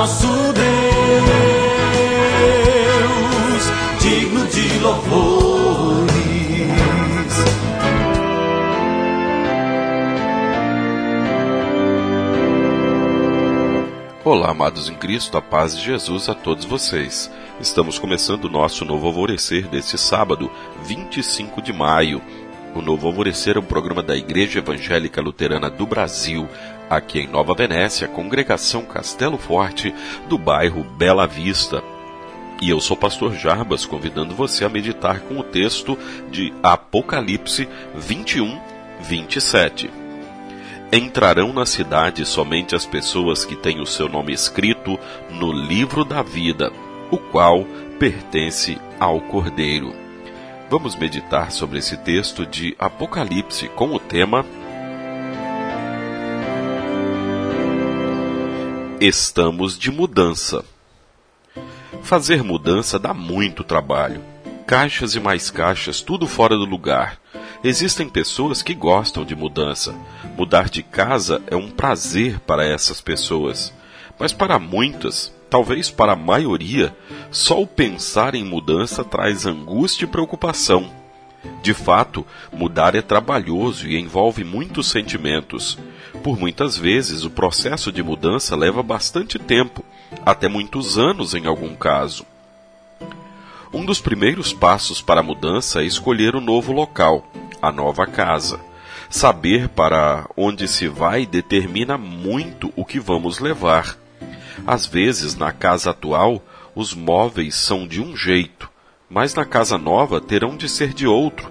[0.00, 0.64] nosso Deus,
[4.00, 6.10] digno de louvores.
[14.24, 17.30] Olá, amados em Cristo, a paz de Jesus a todos vocês.
[17.60, 20.50] Estamos começando o nosso novo alvorecer deste sábado,
[20.82, 22.22] 25 de maio.
[22.74, 26.48] O Novo Alvorecer é um programa da Igreja Evangélica Luterana do Brasil,
[26.90, 29.94] aqui em Nova Venécia, congregação Castelo Forte,
[30.28, 31.84] do bairro Bela Vista.
[32.60, 35.96] E eu sou pastor Jarbas, convidando você a meditar com o texto
[36.30, 38.60] de Apocalipse 21,
[39.00, 39.88] 27.
[40.92, 44.98] Entrarão na cidade somente as pessoas que têm o seu nome escrito
[45.30, 46.72] no livro da vida,
[47.10, 47.64] o qual
[47.98, 49.94] pertence ao Cordeiro.
[50.68, 54.44] Vamos meditar sobre esse texto de Apocalipse com o tema
[59.00, 60.62] Estamos de mudança.
[62.02, 64.22] Fazer mudança dá muito trabalho.
[64.66, 67.18] Caixas e mais caixas, tudo fora do lugar.
[67.64, 69.94] Existem pessoas que gostam de mudança.
[70.36, 73.72] Mudar de casa é um prazer para essas pessoas.
[74.18, 76.94] Mas para muitas, talvez para a maioria,
[77.30, 80.92] só o pensar em mudança traz angústia e preocupação.
[81.62, 85.78] De fato, mudar é trabalhoso e envolve muitos sentimentos.
[86.22, 89.82] Por muitas vezes, o processo de mudança leva bastante tempo,
[90.24, 92.26] até muitos anos em algum caso.
[93.72, 97.26] Um dos primeiros passos para a mudança é escolher o novo local,
[97.62, 98.60] a nova casa.
[99.08, 103.96] Saber para onde se vai determina muito o que vamos levar.
[104.66, 106.42] Às vezes, na casa atual,
[106.74, 108.68] os móveis são de um jeito,
[109.08, 111.49] mas na casa nova terão de ser de outro.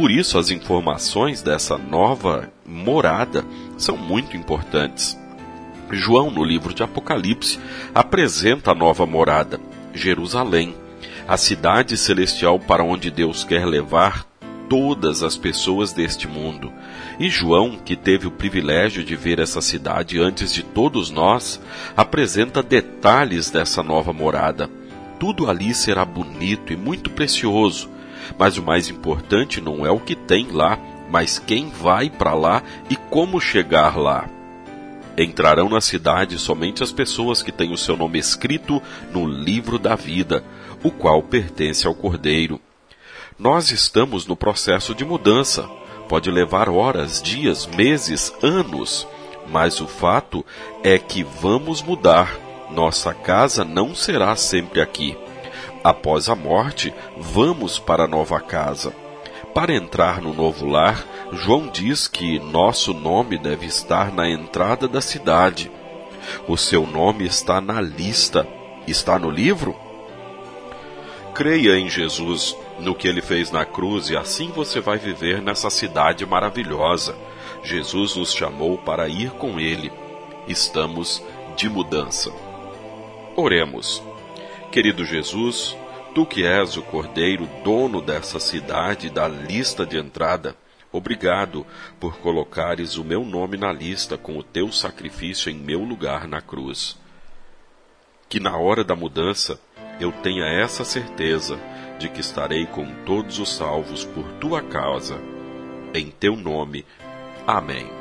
[0.00, 3.44] Por isso, as informações dessa nova morada
[3.76, 5.14] são muito importantes.
[5.90, 7.60] João, no livro de Apocalipse,
[7.94, 9.60] apresenta a nova morada,
[9.92, 10.74] Jerusalém,
[11.28, 14.24] a cidade celestial para onde Deus quer levar
[14.70, 16.72] todas as pessoas deste mundo.
[17.18, 21.60] E João, que teve o privilégio de ver essa cidade antes de todos nós,
[21.94, 24.70] apresenta detalhes dessa nova morada.
[25.18, 27.99] Tudo ali será bonito e muito precioso,
[28.38, 30.78] mas o mais importante não é o que tem lá,
[31.10, 34.28] mas quem vai para lá e como chegar lá.
[35.18, 38.82] Entrarão na cidade somente as pessoas que têm o seu nome escrito
[39.12, 40.44] no livro da vida,
[40.82, 42.60] o qual pertence ao Cordeiro.
[43.38, 45.68] Nós estamos no processo de mudança.
[46.08, 49.06] Pode levar horas, dias, meses, anos,
[49.48, 50.44] mas o fato
[50.82, 52.38] é que vamos mudar.
[52.70, 55.16] Nossa casa não será sempre aqui.
[55.82, 58.94] Após a morte, vamos para a nova casa.
[59.54, 65.00] Para entrar no novo lar, João diz que nosso nome deve estar na entrada da
[65.00, 65.70] cidade.
[66.46, 68.46] O seu nome está na lista.
[68.86, 69.74] Está no livro?
[71.34, 75.70] Creia em Jesus, no que ele fez na cruz, e assim você vai viver nessa
[75.70, 77.16] cidade maravilhosa.
[77.62, 79.90] Jesus nos chamou para ir com ele.
[80.46, 81.22] Estamos
[81.56, 82.30] de mudança.
[83.34, 84.02] Oremos.
[84.70, 85.76] Querido Jesus,
[86.14, 90.54] tu que és o Cordeiro, dono dessa cidade da lista de entrada,
[90.92, 91.66] obrigado
[91.98, 96.40] por colocares o meu nome na lista com o teu sacrifício em meu lugar na
[96.40, 96.96] cruz.
[98.28, 99.60] Que na hora da mudança
[99.98, 101.58] eu tenha essa certeza
[101.98, 105.20] de que estarei com todos os salvos por tua causa.
[105.92, 106.86] Em teu nome.
[107.44, 107.99] Amém.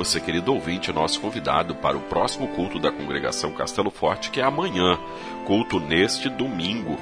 [0.00, 4.42] Você, querido ouvinte, nosso convidado para o próximo culto da congregação Castelo Forte, que é
[4.42, 4.98] amanhã,
[5.46, 6.98] culto neste domingo,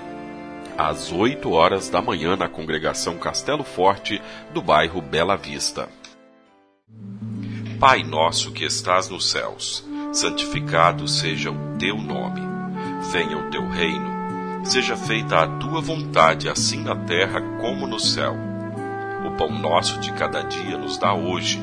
[0.76, 4.20] às 8 horas da manhã, na congregação Castelo Forte,
[4.52, 5.88] do bairro Bela Vista.
[7.78, 12.40] Pai nosso que estás nos céus, santificado seja o teu nome.
[13.12, 14.18] Venha o teu reino
[14.64, 18.36] Seja feita a tua vontade, assim na terra como no céu.
[19.24, 21.62] O pão nosso de cada dia nos dá hoje,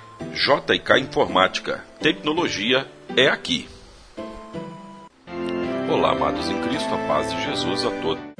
[0.33, 1.83] JK Informática.
[1.99, 3.67] Tecnologia é aqui.
[5.89, 8.30] Olá, amados em Cristo, a paz de Jesus a todos